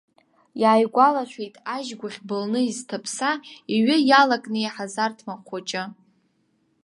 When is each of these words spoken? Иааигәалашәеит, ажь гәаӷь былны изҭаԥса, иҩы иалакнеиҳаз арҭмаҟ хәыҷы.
Иааигәалашәеит, 0.61 1.55
ажь 1.75 1.91
гәаӷь 1.99 2.19
былны 2.27 2.59
изҭаԥса, 2.69 3.31
иҩы 3.75 3.97
иалакнеиҳаз 4.09 4.93
арҭмаҟ 5.03 5.41
хәыҷы. 5.47 5.83